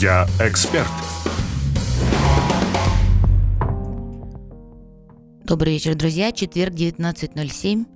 [0.00, 0.86] Я эксперт.
[5.42, 6.32] Добрый вечер, друзья.
[6.32, 7.86] Четверг, 19.07.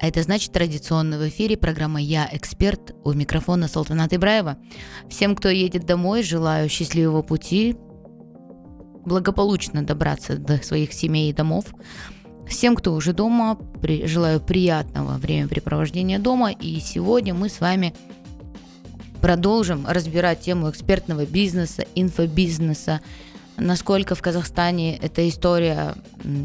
[0.00, 4.58] А это значит традиционно в эфире программа «Я эксперт» у микрофона Салтанат Ибраева.
[5.08, 7.74] Всем, кто едет домой, желаю счастливого пути,
[9.04, 11.64] благополучно добраться до своих семей и домов.
[12.46, 16.52] Всем, кто уже дома, при, желаю приятного времяпрепровождения дома.
[16.52, 17.92] И сегодня мы с вами
[19.20, 23.00] продолжим разбирать тему экспертного бизнеса, инфобизнеса,
[23.56, 25.94] насколько в Казахстане эта история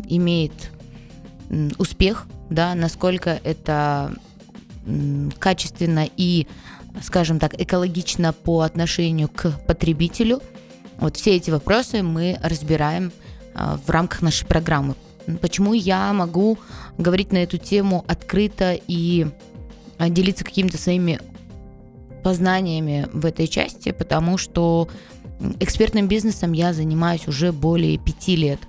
[0.08, 0.54] имеет
[1.78, 4.14] успех, да, насколько это
[5.40, 6.48] качественно и,
[7.02, 10.42] скажем так, экологично по отношению к потребителю.
[10.98, 13.12] Вот все эти вопросы мы разбираем
[13.54, 14.96] а, в рамках нашей программы.
[15.42, 16.58] Почему я могу
[16.98, 19.28] говорить на эту тему открыто и
[19.98, 21.20] а, делиться какими-то своими
[22.26, 24.90] познаниями в этой части, потому что
[25.60, 28.60] экспертным бизнесом я занимаюсь уже более пяти лет.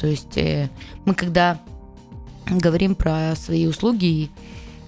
[0.00, 0.68] То есть э,
[1.04, 1.60] мы когда
[2.44, 4.30] говорим про свои услуги,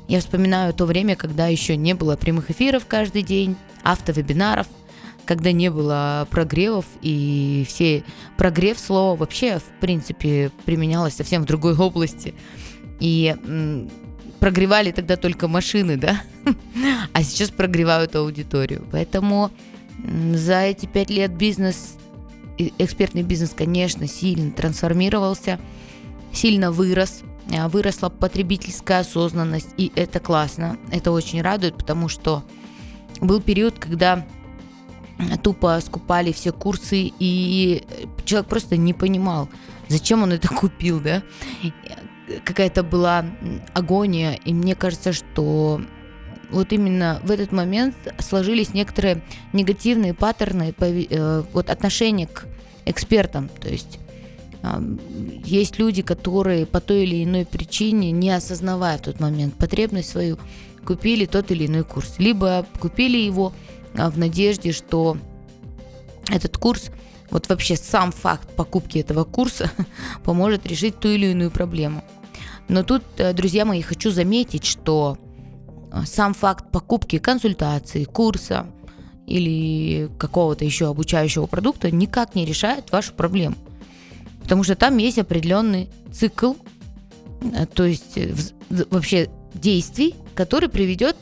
[0.09, 4.67] я вспоминаю то время, когда еще не было прямых эфиров каждый день, автовебинаров,
[5.25, 8.03] когда не было прогревов, и все
[8.37, 12.35] прогрев слова вообще, в принципе, применялось совсем в другой области.
[12.99, 13.37] И
[14.41, 16.23] прогревали тогда только машины, да,
[17.13, 18.85] а сейчас прогревают аудиторию.
[18.91, 19.51] Поэтому
[20.33, 21.97] за эти пять лет бизнес,
[22.57, 25.59] экспертный бизнес, конечно, сильно трансформировался,
[26.33, 27.23] сильно вырос,
[27.53, 32.45] а, выросла потребительская осознанность, и это классно, это очень радует, потому что
[33.21, 34.27] был период, когда
[35.43, 37.85] тупо скупали все курсы, и
[38.25, 39.49] человек просто не понимал,
[39.89, 41.23] зачем он это купил, да.
[42.45, 43.25] Какая-то была
[43.75, 45.83] агония, и мне кажется, что
[46.55, 52.47] вот именно в этот момент сложились некоторые негативные паттерны э, вот отношения к
[52.87, 53.99] экспертам, то есть
[55.45, 60.39] есть люди, которые по той или иной причине, не осознавая в тот момент потребность свою,
[60.85, 62.15] купили тот или иной курс.
[62.19, 63.53] Либо купили его
[63.97, 65.19] а, в надежде, что
[66.31, 66.91] этот курс,
[67.31, 69.71] вот вообще сам факт покупки этого курса
[70.25, 72.03] поможет решить ту или иную проблему.
[72.69, 75.19] Но тут, э, друзья мои, хочу заметить, что
[76.07, 78.67] сам факт покупки консультации, курса
[79.27, 83.57] или какого-то еще обучающего продукта никак не решает вашу проблему.
[84.43, 86.55] Потому что там есть определенный цикл,
[87.41, 88.19] э, то есть
[88.91, 91.17] вообще действий, который приведет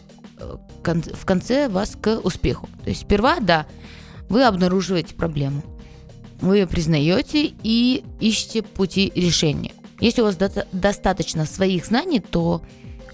[0.85, 2.69] в конце вас к успеху.
[2.83, 3.67] То есть сперва, да,
[4.29, 5.63] вы обнаруживаете проблему,
[6.41, 9.73] вы ее признаете и ищете пути решения.
[10.01, 12.63] Если у вас до- достаточно своих знаний, то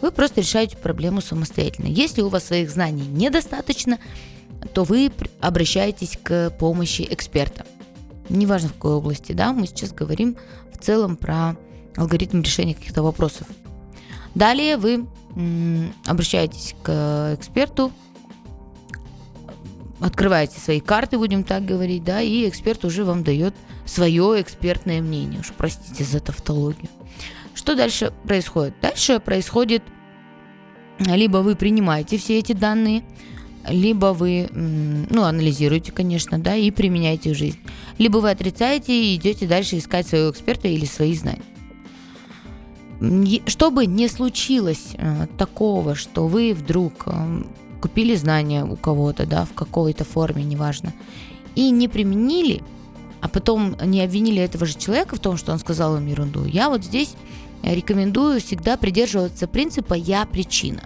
[0.01, 1.89] вы просто решаете проблему самостоятельно.
[1.89, 3.99] Если у вас своих знаний недостаточно,
[4.73, 7.65] то вы обращаетесь к помощи эксперта.
[8.29, 10.37] Неважно в какой области, да, мы сейчас говорим
[10.73, 11.57] в целом про
[11.97, 13.47] алгоритм решения каких-то вопросов.
[14.35, 15.07] Далее вы
[16.07, 17.93] обращаетесь к эксперту,
[20.01, 23.55] открываете свои карты, будем так говорить, да, и эксперт уже вам дает
[23.87, 25.41] свое экспертное мнение.
[25.41, 26.89] Уж простите за тавтологию.
[27.59, 28.75] Что дальше происходит?
[28.81, 29.83] Дальше происходит,
[31.01, 33.03] либо вы принимаете все эти данные,
[33.69, 37.59] либо вы, ну, анализируете, конечно, да, и применяете в жизнь.
[37.99, 41.43] Либо вы отрицаете и идете дальше искать своего эксперта или свои знания.
[43.47, 47.43] Чтобы не случилось э, такого, что вы вдруг э,
[47.83, 50.95] купили знания у кого-то, да, в какой-то форме, неважно,
[51.57, 52.63] и не применили,
[53.21, 56.69] а потом не обвинили этого же человека в том, что он сказал им ерунду, я
[56.69, 57.17] вот здесь
[57.63, 60.83] рекомендую всегда придерживаться принципа «я причина».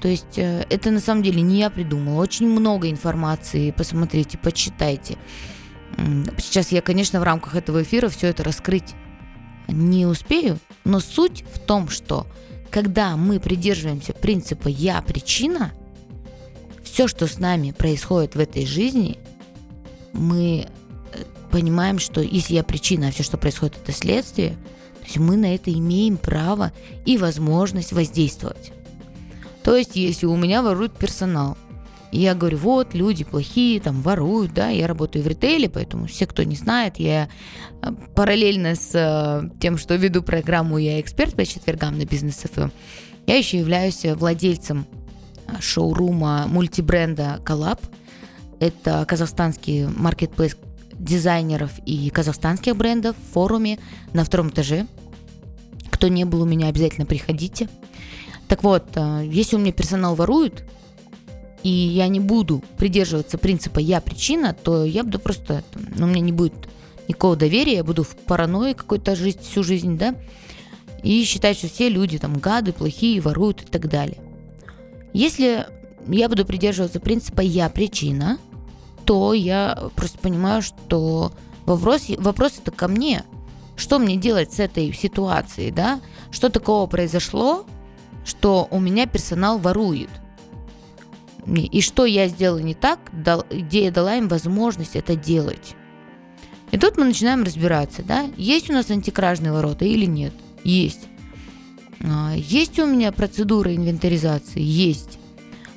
[0.00, 2.20] То есть э, это на самом деле не я придумала.
[2.20, 3.72] Очень много информации.
[3.72, 5.16] Посмотрите, почитайте.
[6.38, 8.94] Сейчас я, конечно, в рамках этого эфира все это раскрыть
[9.66, 12.26] не успею, но суть в том, что
[12.70, 15.72] когда мы придерживаемся принципа «я причина»,
[16.84, 19.18] все, что с нами происходит в этой жизни,
[20.12, 20.68] мы
[21.50, 24.56] понимаем, что если я причина, а все, что происходит, это следствие,
[25.08, 26.70] то есть мы на это имеем право
[27.06, 28.72] и возможность воздействовать.
[29.64, 31.56] То есть, если у меня воруют персонал,
[32.12, 36.26] и я говорю, вот, люди плохие, там, воруют, да, я работаю в ритейле, поэтому все,
[36.26, 37.30] кто не знает, я
[37.80, 42.68] э, параллельно с э, тем, что веду программу «Я эксперт» по четвергам на бизнес ФМ,
[43.26, 44.84] я еще являюсь владельцем
[45.46, 47.80] э, шоурума мультибренда «Коллаб».
[48.60, 50.54] Это казахстанский маркетплейс
[50.98, 53.78] дизайнеров и казахстанских брендов в форуме
[54.12, 54.86] на втором этаже.
[55.98, 57.68] Кто не был у меня, обязательно приходите.
[58.46, 60.64] Так вот, э, если у меня персонал ворует,
[61.64, 65.64] и я не буду придерживаться принципа «я причина», то я буду просто,
[65.96, 66.54] ну, у меня не будет
[67.08, 70.14] никакого доверия, я буду в паранойи какой-то жить всю жизнь, да,
[71.02, 74.18] и считать, что все люди там гады, плохие, воруют и так далее.
[75.12, 75.66] Если
[76.06, 78.38] я буду придерживаться принципа «я причина»,
[79.04, 81.32] то я просто понимаю, что
[81.66, 83.24] вопрос, вопрос это ко мне.
[83.78, 86.00] Что мне делать с этой ситуацией, да?
[86.32, 87.64] Что такого произошло,
[88.24, 90.10] что у меня персонал ворует?
[91.46, 92.98] И что я сделала не так,
[93.50, 95.76] где я дала им возможность это делать.
[96.72, 100.34] И тут мы начинаем разбираться, да, есть у нас антикражные ворота или нет.
[100.64, 101.06] Есть.
[102.02, 104.60] А, есть у меня процедура инвентаризации?
[104.60, 105.20] Есть.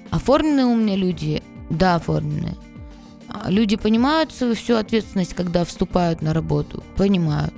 [0.10, 1.44] Оформлены у меня люди?
[1.70, 2.58] Да, оформлены.
[3.30, 6.84] А, люди понимают свою всю ответственность, когда вступают на работу?
[6.98, 7.54] Понимают.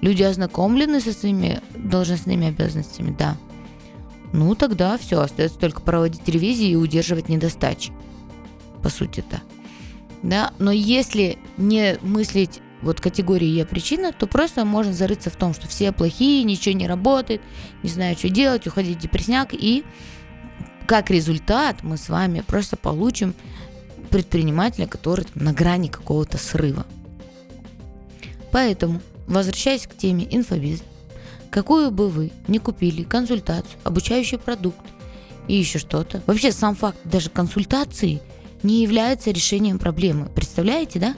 [0.00, 3.14] Люди ознакомлены со своими должностными обязанностями?
[3.18, 3.36] Да.
[4.32, 7.92] Ну, тогда все, остается только проводить ревизии и удерживать недостачи.
[8.82, 9.24] По сути
[10.22, 10.52] да.
[10.58, 15.68] Но если не мыслить вот категории «я причина», то просто можно зарыться в том, что
[15.68, 17.42] все плохие, ничего не работает,
[17.82, 19.84] не знаю, что делать, уходить в депресняк, и
[20.86, 23.34] как результат мы с вами просто получим
[24.08, 26.86] предпринимателя, который на грани какого-то срыва.
[28.50, 29.00] Поэтому,
[29.34, 30.82] возвращаясь к теме инфобиза,
[31.50, 34.84] какую бы вы не купили консультацию, обучающий продукт
[35.48, 38.20] и еще что-то, вообще сам факт даже консультации
[38.62, 40.26] не является решением проблемы.
[40.26, 41.16] Представляете, да?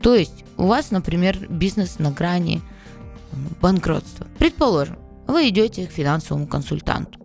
[0.00, 2.62] То есть у вас, например, бизнес на грани
[3.60, 4.26] банкротства.
[4.38, 7.20] Предположим, вы идете к финансовому консультанту.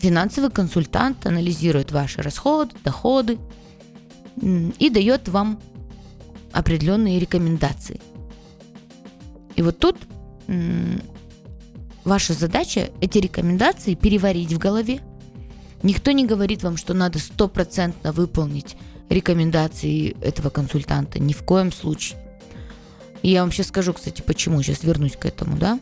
[0.00, 3.38] Финансовый консультант анализирует ваши расходы, доходы
[4.40, 5.60] и дает вам
[6.58, 8.00] определенные рекомендации.
[9.54, 9.96] И вот тут
[12.04, 15.00] ваша задача эти рекомендации переварить в голове.
[15.84, 18.76] Никто не говорит вам, что надо стопроцентно выполнить
[19.08, 21.20] рекомендации этого консультанта.
[21.20, 22.18] Ни в коем случае.
[23.22, 24.60] И я вам сейчас скажу, кстати, почему.
[24.62, 25.78] Сейчас вернусь к этому, да.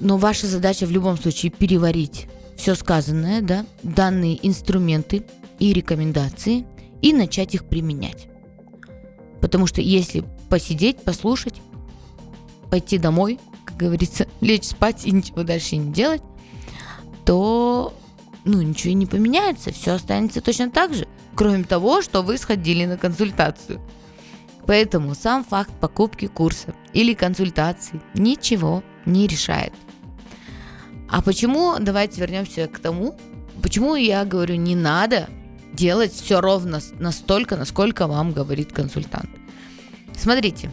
[0.00, 5.24] Но ваша задача в любом случае переварить все сказанное, да, данные инструменты
[5.58, 6.64] и рекомендации
[7.02, 8.28] и начать их применять.
[9.40, 11.60] Потому что если посидеть, послушать,
[12.70, 16.22] пойти домой, как говорится, лечь спать и ничего дальше не делать,
[17.24, 17.92] то
[18.44, 22.96] ну, ничего не поменяется, все останется точно так же, кроме того, что вы сходили на
[22.96, 23.80] консультацию.
[24.66, 29.72] Поэтому сам факт покупки курса или консультации ничего не решает.
[31.08, 33.16] А почему, давайте вернемся к тому,
[33.62, 35.28] почему я говорю, не надо
[35.76, 39.30] делать все ровно настолько, насколько вам говорит консультант.
[40.16, 40.70] Смотрите,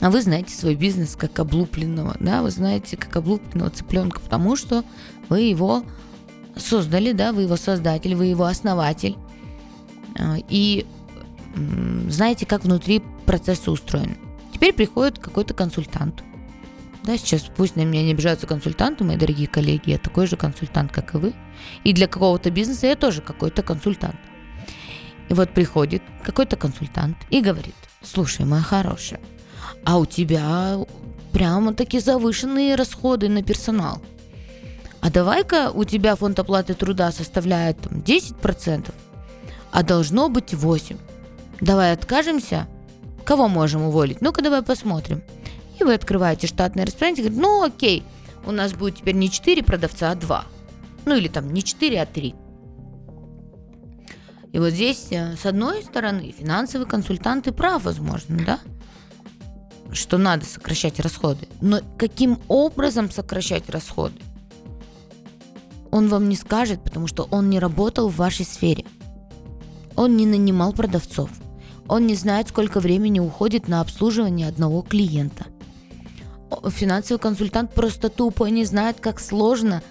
[0.00, 4.84] а вы знаете свой бизнес как облупленного, да, вы знаете как облупленного цыпленка, потому что
[5.28, 5.84] вы его
[6.56, 9.16] создали, да, вы его создатель, вы его основатель.
[10.18, 10.86] А, и
[12.08, 14.18] знаете, как внутри процессы устроены.
[14.52, 16.22] Теперь приходит какой-то консультант.
[17.06, 20.92] Да, сейчас пусть на меня не обижаются консультанты, мои дорогие коллеги, я такой же консультант,
[20.92, 21.34] как и вы.
[21.84, 24.16] И для какого-то бизнеса я тоже какой-то консультант.
[25.28, 29.20] И вот приходит какой-то консультант и говорит, слушай, моя хорошая,
[29.84, 30.78] а у тебя
[31.32, 34.02] прямо таки завышенные расходы на персонал–
[35.06, 38.92] а давай-ка у тебя фонд оплаты труда составляет там, 10%,
[39.70, 40.98] а должно быть 8%.
[41.60, 42.66] Давай откажемся?
[43.24, 44.20] Кого можем уволить?
[44.20, 45.22] Ну-ка давай посмотрим.
[45.78, 48.02] И вы открываете штатное распоряжение и говорите, ну окей,
[48.46, 50.44] у нас будет теперь не 4 продавца, а 2.
[51.04, 52.34] Ну или там не 4, а 3.
[54.52, 58.60] И вот здесь, э, с одной стороны, финансовый консультант и прав, возможно, да?
[59.92, 61.46] Что надо сокращать расходы.
[61.60, 64.18] Но каким образом сокращать расходы?
[65.90, 68.84] Он вам не скажет, потому что он не работал в вашей сфере.
[69.94, 71.30] Он не нанимал продавцов.
[71.88, 75.46] Он не знает, сколько времени уходит на обслуживание одного клиента.
[76.68, 79.82] Финансовый консультант просто тупо не знает, как сложно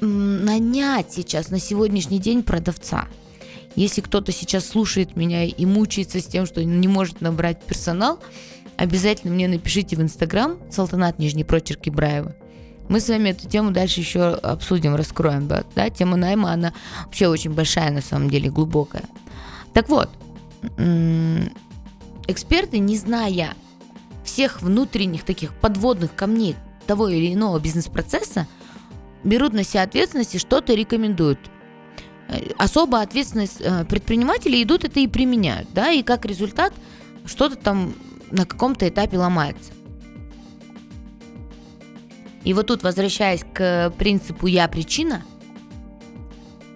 [0.00, 3.08] нанять сейчас на сегодняшний день продавца.
[3.74, 8.18] Если кто-то сейчас слушает меня и мучается с тем, что не может набрать персонал,
[8.76, 12.34] обязательно мне напишите в Инстаграм Салтанат Нижний Прочерк Ибраева.
[12.88, 15.48] Мы с вами эту тему дальше еще обсудим, раскроем.
[15.48, 15.90] Да?
[15.90, 16.72] Тема найма, она
[17.04, 19.04] вообще очень большая, на самом деле, глубокая.
[19.72, 20.08] Так вот,
[22.26, 23.54] эксперты, не зная
[24.36, 28.46] всех внутренних таких подводных камней того или иного бизнес-процесса,
[29.24, 31.38] берут на себя ответственность и что-то рекомендуют.
[32.28, 36.74] Э, особо ответственность э, предпринимателей идут это и применяют, да, и как результат
[37.24, 37.94] что-то там
[38.30, 39.72] на каком-то этапе ломается.
[42.44, 45.24] И вот тут, возвращаясь к принципу «я причина»,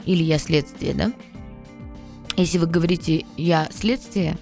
[0.06, 1.12] или я следствие, да?
[2.38, 4.38] Если вы говорите «я следствие»,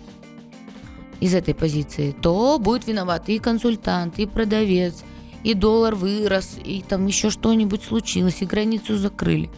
[1.20, 5.02] из этой позиции, то будет виноват и консультант, и продавец,
[5.42, 9.50] и доллар вырос, и там еще что-нибудь случилось, и границу закрыли.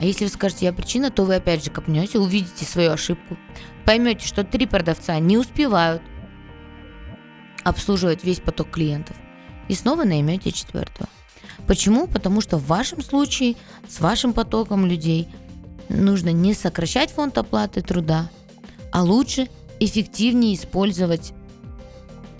[0.00, 3.36] А если вы скажете, я причина, то вы опять же копнете, увидите свою ошибку,
[3.84, 6.02] поймете, что три продавца не успевают
[7.62, 9.16] обслуживать весь поток клиентов,
[9.68, 11.08] и снова наймете четвертого.
[11.66, 12.06] Почему?
[12.06, 13.56] Потому что в вашем случае
[13.88, 15.28] с вашим потоком людей
[15.88, 18.30] нужно не сокращать фонд оплаты труда,
[18.92, 19.48] а лучше
[19.84, 21.32] эффективнее использовать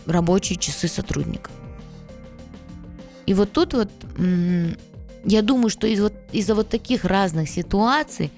[0.06, 1.52] рабочие часы сотрудников.
[3.26, 3.90] И вот тут вот
[5.24, 8.30] я думаю, что из вот, из-за вот таких разных ситуаций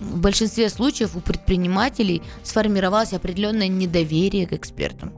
[0.00, 5.12] в большинстве случаев у предпринимателей сформировалось определенное недоверие к экспертам.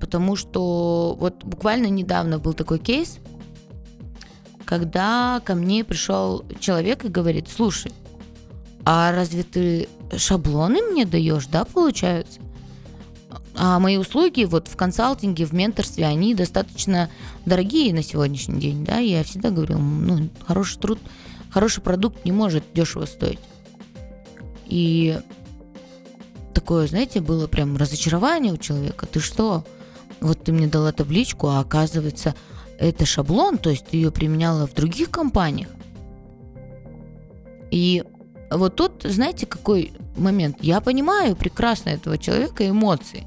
[0.00, 3.18] Потому что вот буквально недавно был такой кейс,
[4.64, 7.92] когда ко мне пришел человек и говорит, слушай,
[8.90, 12.40] а разве ты шаблоны мне даешь, да, получается?
[13.54, 17.10] А мои услуги вот в консалтинге, в менторстве, они достаточно
[17.44, 20.98] дорогие на сегодняшний день, да, я всегда говорю, ну, хороший труд,
[21.50, 23.40] хороший продукт не может дешево стоить.
[24.64, 25.20] И
[26.54, 29.04] такое, знаете, было прям разочарование у человека.
[29.04, 29.66] Ты что?
[30.22, 32.34] Вот ты мне дала табличку, а оказывается,
[32.78, 35.68] это шаблон, то есть ты ее применяла в других компаниях.
[37.70, 38.02] И
[38.50, 40.58] вот тут, знаете, какой момент?
[40.60, 43.26] Я понимаю прекрасно этого человека эмоции.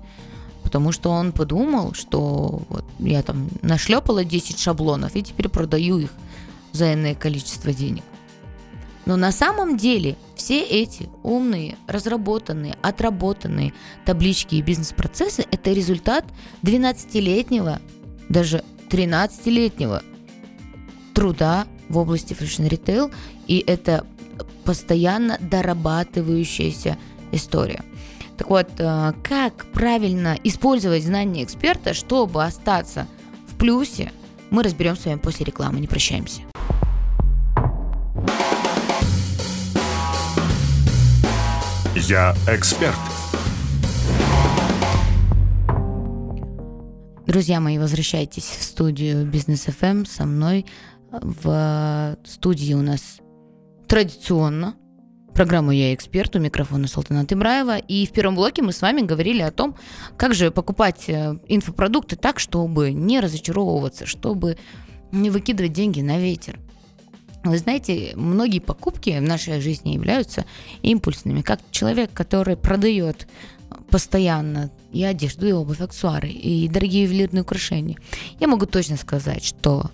[0.63, 6.12] Потому что он подумал, что вот я там нашлепала 10 шаблонов и теперь продаю их
[6.72, 8.04] за иное количество денег.
[9.06, 13.74] Но на самом деле все эти умные, разработанные, отработанные
[14.06, 16.25] таблички и бизнес-процессы– это результат
[16.62, 17.82] 12-летнего,
[18.30, 20.04] даже 13-летнего
[21.13, 23.12] труда в области fashion-ритейл,
[23.48, 24.06] и это
[24.63, 26.98] постоянно дорабатывающаяся
[27.32, 27.84] история.
[28.38, 33.08] Так вот, э, как правильно использовать знания эксперта, чтобы остаться
[33.48, 34.12] в плюсе,
[34.50, 35.80] мы разберем с вами после рекламы.
[35.80, 36.41] Не прощаемся.
[41.96, 42.96] Я эксперт.
[47.27, 50.65] Друзья мои, возвращайтесь в студию Бизнес FM со мной.
[51.12, 53.20] В студии у нас
[53.92, 54.76] традиционно
[55.34, 57.78] программу «Я эксперт», у микрофона Салтана Тымраева.
[57.78, 59.76] И в первом блоке мы с вами говорили о том,
[60.16, 64.58] как же покупать э, инфопродукты так, чтобы не разочаровываться, чтобы
[65.12, 66.58] не выкидывать деньги на ветер.
[67.44, 70.46] Вы знаете, многие покупки в нашей жизни являются
[70.84, 71.42] импульсными.
[71.42, 73.28] Как человек, который продает
[73.90, 77.98] постоянно и одежду, и обувь, аксессуары, и дорогие ювелирные украшения,
[78.40, 79.92] я могу точно сказать, что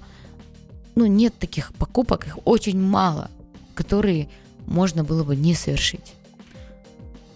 [0.93, 3.31] ну, нет таких покупок, их очень мало
[3.77, 4.27] которые
[4.65, 6.13] можно было бы не совершить.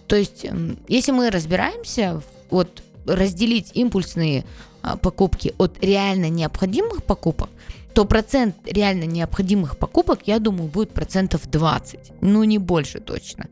[0.08, 0.44] То есть,
[0.88, 2.20] если мы разбираемся,
[2.50, 4.44] вот разделить импульсные
[4.82, 7.48] а, покупки от реально необходимых покупок,
[7.94, 13.46] то процент реально необходимых покупок, я думаю, будет процентов 20, ну не больше точно.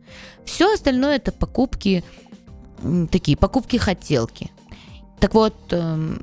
[0.44, 2.04] Все остальное это покупки,
[3.11, 4.50] такие покупки-хотелки.
[5.20, 6.23] Так вот, эм,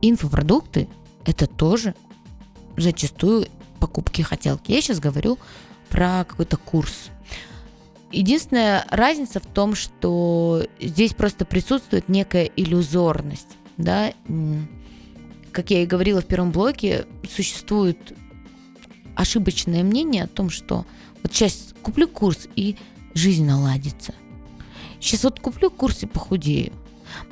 [0.00, 0.88] инфопродукты
[1.24, 1.94] это тоже
[2.76, 3.46] зачастую
[3.78, 4.72] покупки-хотелки.
[4.72, 5.38] Я сейчас говорю
[5.88, 7.10] про какой-то курс.
[8.10, 13.56] Единственная разница в том, что здесь просто присутствует некая иллюзорность.
[13.76, 14.12] Да?
[15.52, 18.14] Как я и говорила в первом блоке, существует
[19.14, 20.86] ошибочное мнение о том, что
[21.22, 22.76] вот сейчас куплю курс и
[23.14, 24.14] жизнь наладится.
[25.00, 26.72] Сейчас вот куплю курс и похудею.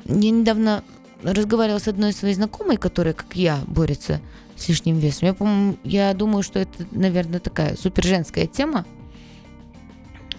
[0.05, 0.83] Я недавно
[1.23, 4.21] разговаривала с одной своей знакомой, которая, как я, борется
[4.57, 5.77] с лишним весом.
[5.83, 8.85] Я, я думаю, что это, наверное, такая супер женская тема.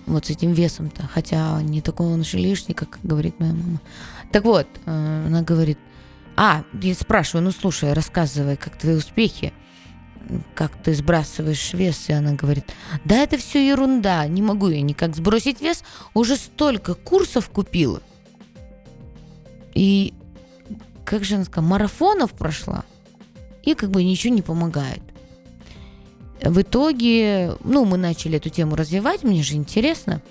[0.06, 1.06] Вот с этим весом-то.
[1.06, 3.80] Хотя не такой он же лишний, как говорит моя мама.
[4.32, 5.78] Так вот, э, она говорит,
[6.36, 9.52] а, я спрашиваю, ну слушай, рассказывай, как твои успехи,
[10.54, 12.64] как ты сбрасываешь вес, и она говорит,
[13.04, 15.82] да это все ерунда, не могу я никак сбросить вес,
[16.14, 18.02] уже столько курсов купила.
[19.74, 20.14] И,
[21.04, 22.84] как же она сказала, марафонов прошла
[23.68, 25.02] и как бы ничего не помогает.
[26.40, 30.22] В итоге, ну, мы начали эту тему развивать, мне же интересно.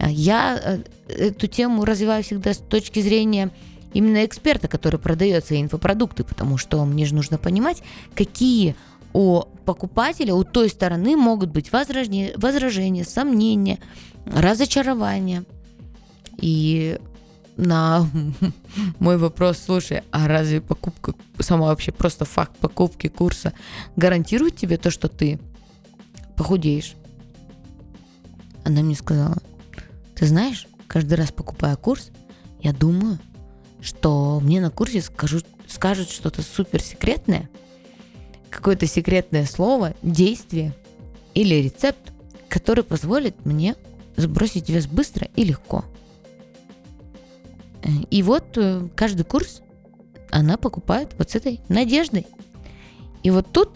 [0.00, 3.50] Я э, эту тему развиваю всегда с точки зрения
[3.94, 7.82] именно эксперта, который продает свои инфопродукты, потому что мне же нужно понимать,
[8.14, 8.74] какие
[9.12, 13.78] у покупателя, у той стороны могут быть возражения, возражения сомнения,
[14.26, 15.44] разочарования.
[16.38, 16.98] И
[17.56, 18.08] на
[18.98, 23.52] мой вопрос, слушай, а разве покупка, сама вообще просто факт покупки курса
[23.96, 25.38] гарантирует тебе то, что ты
[26.36, 26.94] похудеешь.
[28.64, 29.38] Она мне сказала,
[30.14, 32.10] ты знаешь, каждый раз покупая курс,
[32.62, 33.18] я думаю,
[33.80, 37.50] что мне на курсе скажут, скажут что-то супер секретное,
[38.50, 40.74] какое-то секретное слово, действие
[41.34, 42.12] или рецепт,
[42.48, 43.74] который позволит мне
[44.16, 45.84] сбросить вес быстро и легко.
[48.10, 49.60] И вот э, каждый курс
[50.30, 52.26] она покупает вот с этой надеждой.
[53.22, 53.70] И вот тут,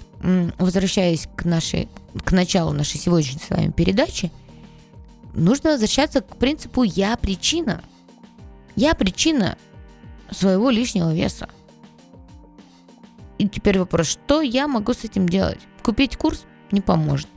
[0.58, 1.88] возвращаясь к, нашей,
[2.24, 4.30] к началу нашей сегодняшней с вами передачи,
[5.34, 7.82] нужно возвращаться к принципу «я причина».
[8.76, 9.56] Я причина
[10.30, 11.48] своего лишнего веса.
[13.38, 15.60] И теперь вопрос, что я могу с этим делать?
[15.82, 17.28] Купить курс не поможет.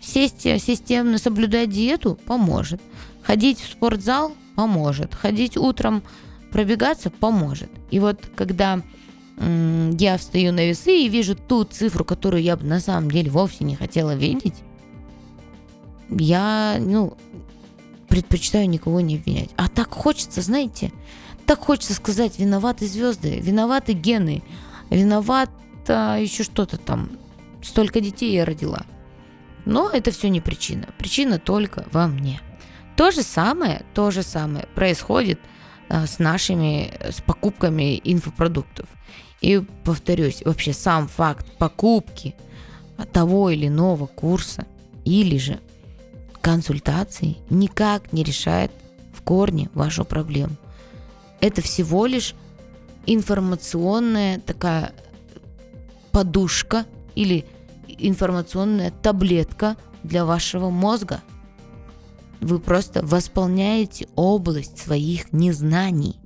[0.00, 2.80] Сесть системно соблюдать диету поможет.
[3.22, 5.14] Ходить в спортзал поможет.
[5.14, 6.02] Ходить утром
[6.50, 7.70] пробегаться поможет.
[7.92, 8.82] И вот когда
[9.38, 13.62] я встаю на весы и вижу ту цифру, которую я бы на самом деле вовсе
[13.62, 14.56] не хотела видеть,
[16.10, 17.16] я, ну,
[18.08, 19.50] предпочитаю никого не обвинять.
[19.54, 20.92] А так хочется, знаете,
[21.46, 24.42] так хочется сказать, виноваты звезды, виноваты гены,
[24.90, 25.50] виноват
[25.86, 27.10] еще что-то там.
[27.62, 28.82] Столько детей я родила.
[29.66, 30.88] Но это все не причина.
[30.98, 32.40] Причина только во мне.
[32.98, 35.38] То же самое, то же самое происходит
[35.88, 38.88] а, с нашими, с покупками инфопродуктов.
[39.40, 42.34] И повторюсь, вообще сам факт покупки
[43.12, 44.66] того или иного курса
[45.04, 45.60] или же
[46.40, 48.72] консультации никак не решает
[49.14, 50.56] в корне вашу проблему.
[51.40, 52.34] Это всего лишь
[53.06, 54.92] информационная такая
[56.10, 57.46] подушка или
[57.86, 61.22] информационная таблетка для вашего мозга.
[62.40, 66.16] Вы просто восполняете область своих незнаний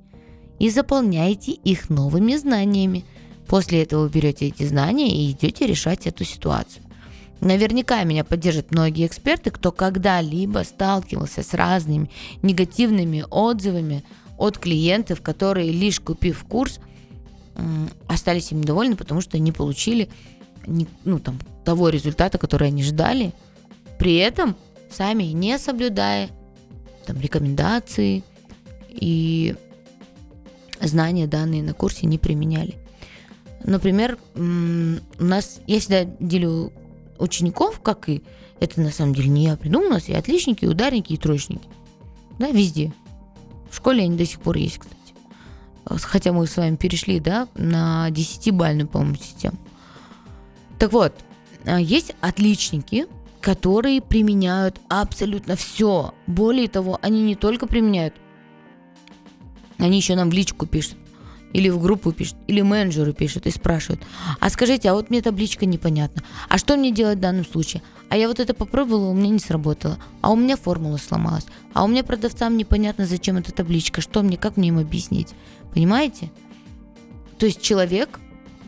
[0.59, 3.05] и заполняете их новыми знаниями.
[3.47, 6.83] После этого берете эти знания и идете решать эту ситуацию.
[7.41, 12.09] Наверняка меня поддержат многие эксперты, кто когда-либо сталкивался с разными
[12.41, 14.03] негативными отзывами
[14.37, 16.79] от клиентов, которые лишь купив курс,
[18.07, 20.09] остались им довольны, потому что не получили
[20.65, 23.33] ну, там, того результата, который они ждали,
[23.99, 24.55] при этом
[24.93, 26.29] сами не соблюдая
[27.05, 28.23] там, рекомендации
[28.89, 29.55] и
[30.81, 32.75] знания, данные на курсе, не применяли.
[33.63, 36.73] Например, у нас, я всегда делю
[37.17, 38.21] учеников, как и
[38.59, 41.67] это на самом деле не я придумал, у нас и отличники, и ударники, и троечники.
[42.39, 42.93] Да, везде.
[43.69, 44.97] В школе они до сих пор есть, кстати.
[45.85, 49.57] Хотя мы с вами перешли, да, на 10-бальную, по-моему, систему.
[50.79, 51.13] Так вот,
[51.65, 53.07] а, есть отличники,
[53.43, 56.13] которые применяют абсолютно все.
[56.27, 58.15] Более того, они не только применяют,
[59.77, 60.97] они еще нам в личку пишут
[61.51, 64.01] или в группу пишут, или менеджеры пишут и спрашивают,
[64.39, 67.83] а скажите, а вот мне табличка непонятна, а что мне делать в данном случае?
[68.09, 71.83] А я вот это попробовала, у меня не сработало, а у меня формула сломалась, а
[71.83, 75.35] у меня продавцам непонятно, зачем эта табличка, что мне, как мне им объяснить,
[75.73, 76.31] понимаете?
[77.37, 78.19] То есть человек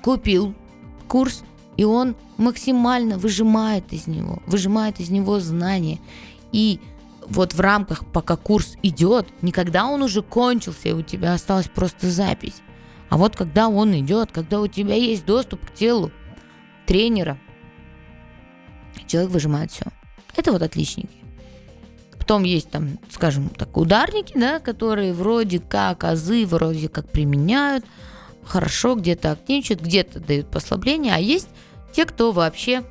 [0.04, 0.54] купил
[1.08, 1.44] курс,
[1.78, 6.00] и он максимально выжимает из него, выжимает из него знания.
[6.52, 6.80] И
[7.28, 12.10] вот в рамках, пока курс идет, никогда он уже кончился, и у тебя осталась просто
[12.10, 12.62] запись.
[13.10, 16.12] А вот когда он идет, когда у тебя есть доступ к телу
[16.86, 17.38] тренера,
[19.08, 19.86] человек выжимает все.
[20.36, 21.10] Это вот отличники.
[22.18, 27.86] Потом есть там, скажем так, ударники, да, которые вроде как азы, вроде как применяют,
[28.44, 31.50] хорошо, где-то активничают, где-то дают послабление, а есть
[31.96, 32.84] те, кто вообще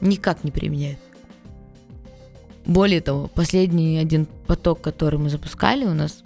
[0.00, 0.98] никак не применяет.
[2.64, 6.22] Более того, последний один поток, который мы запускали у нас,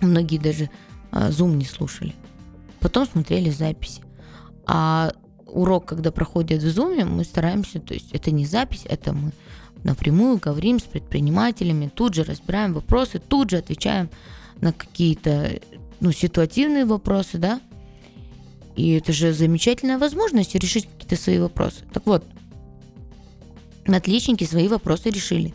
[0.00, 0.70] многие даже
[1.10, 2.14] а, Zoom не слушали.
[2.78, 4.02] Потом смотрели записи.
[4.66, 5.12] А
[5.46, 9.32] урок, когда проходит в Zoom, мы стараемся, то есть это не запись, это мы
[9.82, 14.08] напрямую говорим с предпринимателями, тут же разбираем вопросы, тут же отвечаем
[14.60, 15.60] на какие-то
[15.98, 17.60] ну, ситуативные вопросы, да.
[18.76, 21.84] И это же замечательная возможность решить какие-то свои вопросы.
[21.92, 22.24] Так вот,
[23.86, 25.54] отличники свои вопросы решили.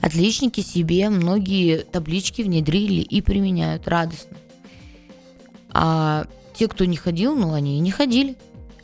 [0.00, 4.36] Отличники себе многие таблички внедрили и применяют радостно.
[5.70, 8.36] А те, кто не ходил, ну, они и не ходили.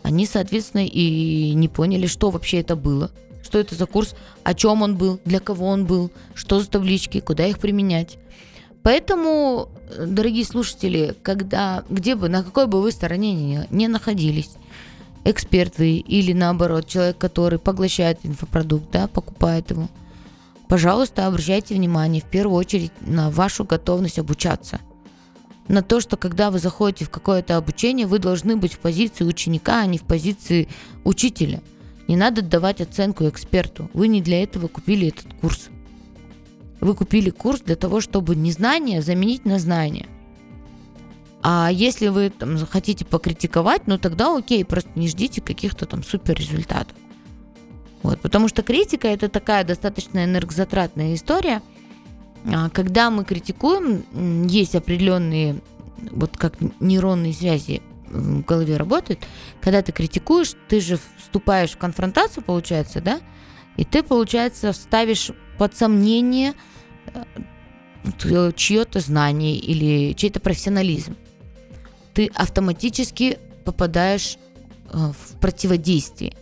[0.03, 3.11] Они, соответственно, и не поняли, что вообще это было,
[3.43, 7.21] что это за курс, о чем он был, для кого он был, что за таблички,
[7.21, 8.17] куда их применять.
[8.83, 14.53] Поэтому, дорогие слушатели, когда, где бы, на какой бы вы стороне ни, не находились,
[15.25, 19.89] эксперт вы или наоборот, человек, который поглощает инфопродукт, да, покупает его,
[20.69, 24.81] пожалуйста, обращайте внимание в первую очередь на вашу готовность обучаться–
[25.71, 29.81] на то, что когда вы заходите в какое-то обучение, вы должны быть в позиции ученика,
[29.81, 30.69] а не в позиции
[31.05, 31.63] учителя.
[32.09, 33.89] Не надо давать оценку эксперту.
[33.95, 35.69] Вы не для этого купили этот курс.
[36.81, 40.07] Вы купили курс для того, чтобы незнание заменить на знание.
[41.43, 46.35] А если вы там, хотите покритиковать, ну тогда окей, просто не ждите каких-то там супер
[46.35, 46.97] результатов.
[48.03, 51.63] Вот, потому что критика это такая достаточно энергозатратная история.
[52.47, 55.61] А, когда мы критикуем, есть определенные,
[56.11, 59.21] вот как нейронные связи в голове работают.
[59.61, 63.21] Когда ты критикуешь, ты же вступаешь в конфронтацию, получается, да?
[63.77, 66.55] И ты, получается, ставишь под сомнение
[67.13, 71.19] э, чье-то знание или чей-то профессионализм.
[72.15, 74.39] Ты автоматически попадаешь
[74.87, 76.33] э, в противодействие.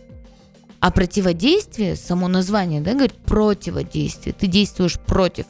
[0.79, 5.47] А противодействие, само название, да, говорит противодействие, ты действуешь против.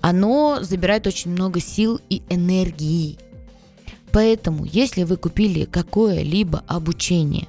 [0.00, 3.16] Оно забирает очень много сил и энергии.
[4.10, 7.46] Поэтому, если вы купили какое-либо обучение,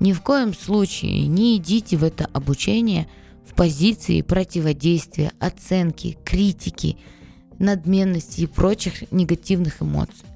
[0.00, 3.06] ни в коем случае не идите в это обучение
[3.46, 6.96] в позиции противодействия, оценки, критики,
[7.58, 10.26] надменности и прочих негативных эмоций.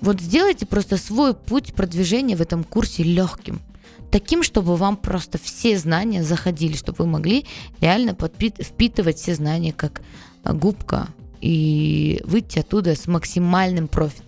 [0.00, 3.60] Вот сделайте просто свой путь продвижения в этом курсе легким–
[4.10, 7.46] таким, чтобы вам просто все знания заходили, чтобы вы могли
[7.80, 10.02] реально впитывать все знания как
[10.44, 11.08] губка
[11.40, 14.25] и выйти оттуда с максимальным профитом.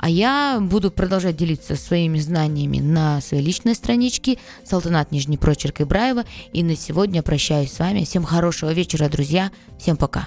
[0.00, 6.24] А я буду продолжать делиться своими знаниями на своей личной страничке Салтанат Нижний Прочерк Ибраева.
[6.54, 8.04] И на сегодня прощаюсь с вами.
[8.04, 9.50] Всем хорошего вечера, друзья.
[9.78, 10.26] Всем пока.